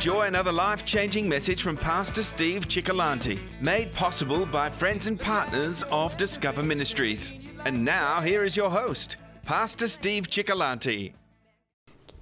[0.00, 5.82] enjoy another life changing message from Pastor Steve Cioccolanti, made possible by friends and partners
[5.90, 7.34] of Discover Ministries.
[7.66, 11.12] And now, here is your host, Pastor Steve Cioccolanti.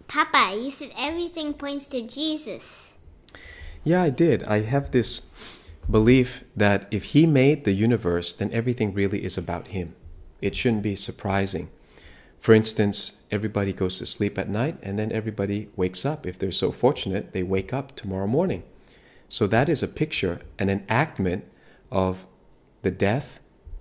[0.09, 2.95] Papa, you said everything points to Jesus.
[3.85, 4.43] Yeah, I did.
[4.43, 5.21] I have this
[5.89, 9.95] belief that if He made the universe, then everything really is about Him.
[10.43, 11.71] It shouldn't be surprising.
[12.39, 16.27] For instance, everybody goes to sleep at night and then everybody wakes up.
[16.27, 18.63] If they're so fortunate, they wake up tomorrow morning.
[19.29, 21.45] So that is a picture, an enactment
[21.91, 22.27] of
[22.83, 23.41] the death,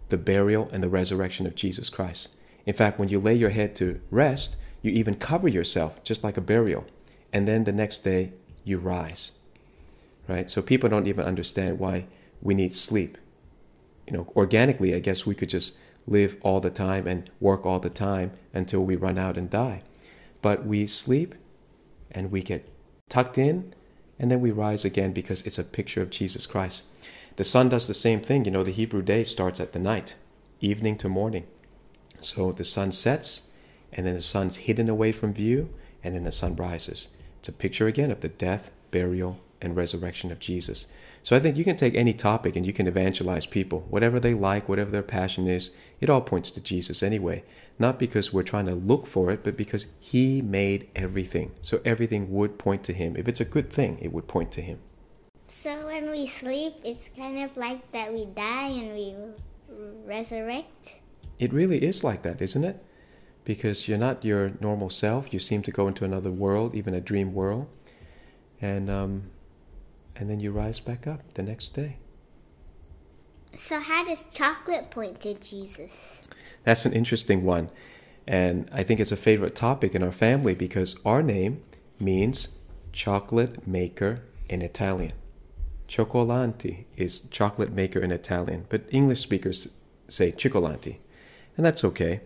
[0.10, 2.36] the burial, and the resurrection of Jesus Christ.
[2.66, 6.38] In fact, when you lay your head to rest, you even cover yourself just like
[6.38, 6.86] a burial.
[7.32, 9.34] And then the next day, you rise.
[10.28, 10.50] Right?
[10.50, 12.08] So people don't even understand why
[12.42, 13.18] we need sleep.
[14.06, 17.80] You know, organically, I guess we could just live all the time and work all
[17.80, 19.82] the time until we run out and die.
[20.42, 21.36] But we sleep
[22.10, 22.68] and we get
[23.10, 23.74] tucked in
[24.18, 26.86] and then we rise again because it's a picture of Jesus Christ.
[27.36, 28.46] The sun does the same thing.
[28.46, 30.16] You know, the Hebrew day starts at the night,
[30.60, 31.46] evening to morning.
[32.22, 33.50] So the sun sets
[33.92, 35.70] and then the sun's hidden away from view
[36.04, 37.10] and then the sun rises.
[37.40, 40.92] It's a picture again of the death, burial, and resurrection of Jesus.
[41.24, 43.86] So I think you can take any topic and you can evangelize people.
[43.90, 47.44] Whatever they like, whatever their passion is, it all points to Jesus anyway.
[47.80, 51.52] Not because we're trying to look for it, but because He made everything.
[51.62, 53.16] So everything would point to Him.
[53.18, 54.80] If it's a good thing, it would point to Him.
[55.48, 59.16] So when we sleep, it's kind of like that we die and we
[60.06, 60.96] resurrect?
[61.40, 62.84] It really is like that, isn't it?
[63.44, 65.34] Because you're not your normal self.
[65.34, 67.68] You seem to go into another world, even a dream world.
[68.60, 69.30] And um,
[70.18, 71.98] and then you rise back up the next day.
[73.56, 76.28] So, how does chocolate point to Jesus?
[76.64, 77.70] That's an interesting one.
[78.28, 81.64] And I think it's a favorite topic in our family because our name
[82.00, 82.58] means
[82.92, 85.14] chocolate maker in Italian.
[85.88, 89.76] Cioccolanti is chocolate maker in Italian, but English speakers
[90.10, 90.98] say Cioccolanti,
[91.56, 92.20] and that's okay.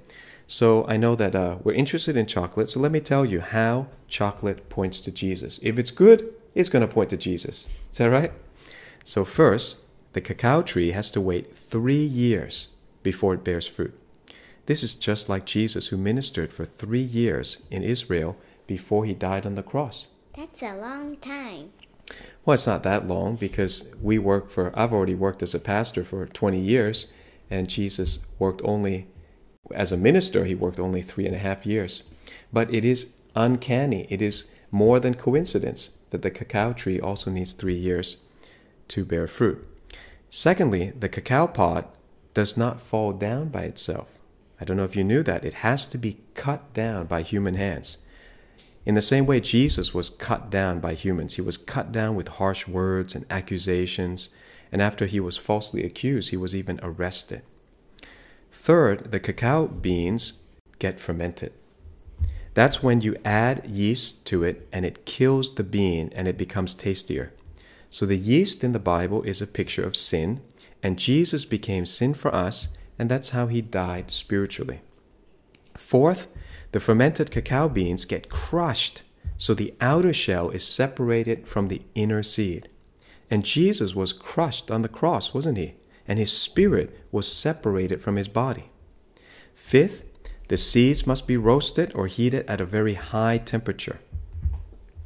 [0.48, 3.88] So I know that uh, we're interested in chocolate, so let me tell you how
[4.08, 5.60] chocolate points to Jesus.
[5.62, 7.68] If it's good, it's going to point to Jesus.
[7.92, 8.32] Is that right?
[9.04, 13.98] So, first, the cacao tree has to wait three years before it bears fruit.
[14.66, 19.46] This is just like Jesus, who ministered for three years in Israel before he died
[19.46, 20.10] on the cross.
[20.36, 21.72] That's a long time.
[22.46, 26.04] Well, it's not that long because we work for, I've already worked as a pastor
[26.04, 27.12] for 20 years,
[27.50, 29.08] and Jesus worked only,
[29.74, 32.04] as a minister, he worked only three and a half years.
[32.52, 37.54] But it is uncanny, it is more than coincidence that the cacao tree also needs
[37.54, 38.26] three years
[38.90, 39.68] to bear fruit.
[40.30, 41.86] Secondly, the cacao pod
[42.34, 44.20] does not fall down by itself.
[44.60, 45.44] I don't know if you knew that.
[45.44, 47.98] It has to be cut down by human hands.
[48.86, 51.36] In the same way, Jesus was cut down by humans.
[51.36, 54.30] He was cut down with harsh words and accusations,
[54.72, 57.44] and after he was falsely accused, he was even arrested.
[58.52, 60.42] Third, the cacao beans
[60.80, 61.54] get fermented.
[62.54, 66.74] That's when you add yeast to it and it kills the bean and it becomes
[66.74, 67.32] tastier.
[67.90, 70.42] So the yeast in the Bible is a picture of sin,
[70.82, 74.82] and Jesus became sin for us, and that's how he died spiritually.
[75.76, 76.28] Fourth,
[76.72, 79.02] the fermented cacao beans get crushed,
[79.38, 82.70] so the outer shell is separated from the inner seed.
[83.30, 85.76] And Jesus was crushed on the cross, wasn't he?
[86.08, 88.72] And his spirit was separated from his body.
[89.54, 90.06] Fifth,
[90.52, 94.02] the seeds must be roasted or heated at a very high temperature.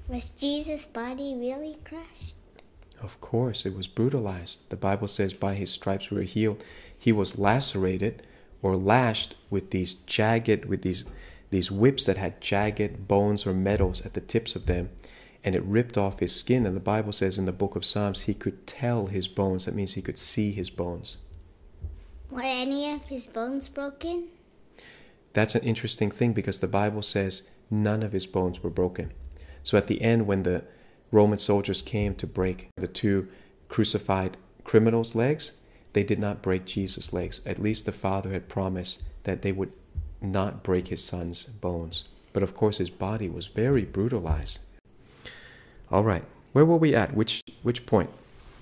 [0.07, 2.33] Was Jesus' body really crushed?
[2.99, 4.67] Of course, it was brutalized.
[4.71, 6.63] The Bible says, by his stripes we were healed.
[6.97, 8.25] He was lacerated
[8.63, 11.05] or lashed with these jagged, with these,
[11.51, 14.89] these whips that had jagged bones or metals at the tips of them,
[15.43, 16.65] and it ripped off his skin.
[16.65, 19.65] And the Bible says in the book of Psalms, he could tell his bones.
[19.65, 21.17] That means he could see his bones.
[22.31, 24.29] Were any of his bones broken?
[25.35, 29.11] That's an interesting thing because the Bible says none of his bones were broken.
[29.63, 30.63] So at the end, when the
[31.11, 33.27] Roman soldiers came to break the two
[33.67, 35.59] crucified criminals' legs,
[35.91, 37.45] they did not break Jesus' legs.
[37.45, 39.73] At least the Father had promised that they would
[40.21, 42.05] not break his son's bones.
[42.31, 44.61] But of course, his body was very brutalized.
[45.91, 46.23] All right,
[46.53, 47.13] where were we at?
[47.13, 48.09] Which, which point?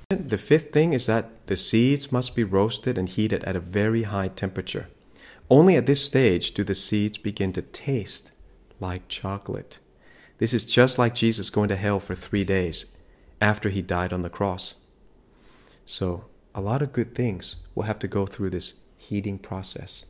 [0.09, 4.03] The fifth thing is that the seeds must be roasted and heated at a very
[4.03, 4.87] high temperature.
[5.53, 8.31] Only at this stage do the seeds begin to taste
[8.79, 9.77] like chocolate.
[10.39, 12.97] This is just like Jesus going to hell for three days
[13.39, 14.81] after he died on the cross.
[15.85, 20.07] So, a lot of good things will have to go through this heating process.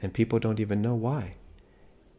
[0.00, 1.34] And people don't even know why.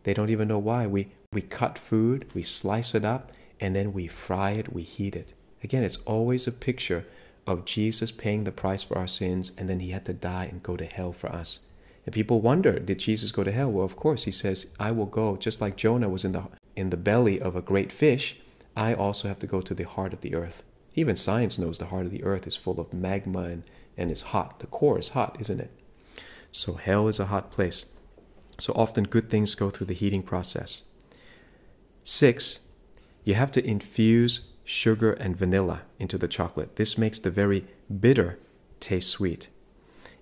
[0.04, 0.88] They don't even know why.
[0.88, 3.32] We, we cut food, we slice it up,
[3.62, 5.34] and then we fry it, we heat it.
[5.64, 7.06] Again, it's always a picture
[7.48, 10.62] of Jesus paying the price for our sins, and then he had to die and
[10.62, 11.62] go to hell for us.
[12.08, 13.70] And people wonder, did Jesus go to hell?
[13.70, 16.44] Well, of course, he says, I will go, just like Jonah was in the,
[16.74, 18.38] in the belly of a great fish,
[18.78, 20.64] I also have to go to the heart of the earth.
[20.96, 23.64] Even science knows the heart of the earth is full of magma and,
[23.98, 24.62] and is hot.
[24.62, 25.70] The core is hot, isn't it?
[26.50, 27.92] So hell is a hot place.
[28.58, 30.84] So often good things go through the heating process.
[32.04, 32.70] Six,
[33.26, 36.78] you have to infuse sugar and vanilla into the chocolate.
[36.78, 37.66] This makes the very
[38.00, 38.40] bitter
[38.80, 39.50] taste sweet.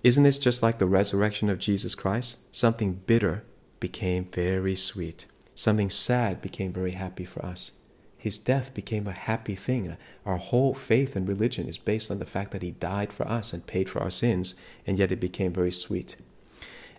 [0.06, 2.38] Isn't this just like the resurrection of Jesus Christ?
[2.54, 3.42] Something bitter
[3.80, 5.26] became very sweet.
[5.56, 7.72] Something sad became very happy for us.
[8.16, 9.96] His death became a happy thing.
[10.24, 13.52] Our whole faith and religion is based on the fact that He died for us
[13.52, 14.54] and paid for our sins,
[14.86, 16.14] and yet it became very sweet.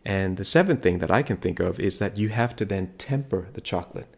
[0.04, 2.92] And the seventh thing that I can think of is that you have to then
[2.98, 4.18] temper the chocolate.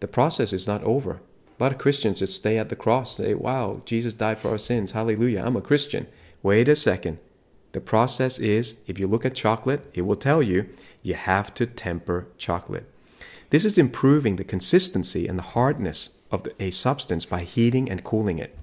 [0.00, 1.20] The process is not over.
[1.58, 4.56] A lot of Christians just stay at the cross, say, Wow, Jesus died for our
[4.56, 4.92] sins.
[4.92, 6.06] Hallelujah, I'm a Christian.
[6.42, 7.18] Wait a second.
[7.72, 10.68] The process is if you look at chocolate, it will tell you
[11.02, 12.86] you have to temper chocolate.
[13.50, 18.38] This is improving the consistency and the hardness of a substance by heating and cooling
[18.38, 18.56] it.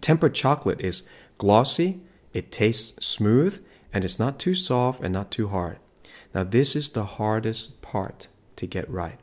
[0.00, 1.06] Tempered chocolate is
[1.38, 2.00] glossy,
[2.32, 3.62] it tastes smooth,
[3.92, 5.78] and it's not too soft and not too hard.
[6.34, 9.18] Now, this is the hardest part to get right.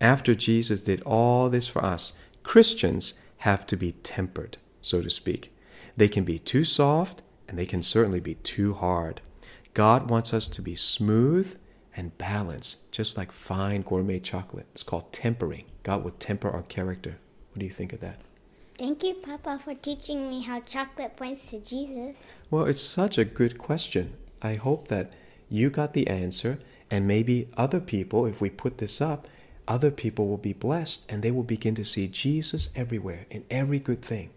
[0.00, 5.52] After Jesus did all this for us, Christians have to be tempered, so to speak.
[5.96, 9.20] They can be too soft and they can certainly be too hard.
[9.74, 11.56] God wants us to be smooth
[11.96, 14.66] and balanced, just like fine gourmet chocolate.
[14.72, 15.64] It's called tempering.
[15.82, 17.18] God will temper our character.
[17.50, 18.20] What do you think of that?
[18.78, 22.16] Thank you, Papa, for teaching me how chocolate points to Jesus.
[22.50, 24.14] Well, it's such a good question.
[24.42, 25.12] I hope that
[25.48, 26.58] you got the answer,
[26.90, 29.28] and maybe other people, if we put this up,
[29.66, 33.78] other people will be blessed and they will begin to see Jesus everywhere in every
[33.78, 34.30] good thing.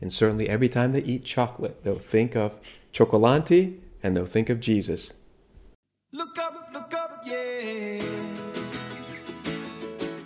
[0.00, 2.58] And certainly every time they eat chocolate, they'll think of
[2.92, 5.12] Cioccolanti and they'll think of Jesus.
[6.12, 6.49] Look up,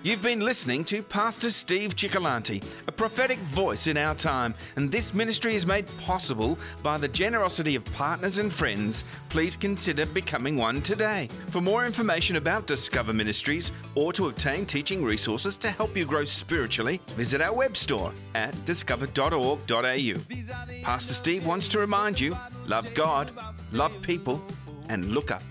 [0.04, 5.14] You've been listening to Pastor Steve Cioccolanti, a prophetic voice in our time, and this
[5.14, 9.04] ministry is made possible by the generosity of partners and friends.
[9.30, 11.30] Please consider becoming one today.
[11.46, 16.26] For more information about Discover Ministries or to obtain teaching resources to help you grow
[16.26, 20.14] spiritually, visit our web store at discover.org.au.
[20.82, 22.36] Pastor Steve wants to remind you
[22.66, 23.30] love God,
[23.72, 24.44] love people,
[24.90, 25.42] and look up.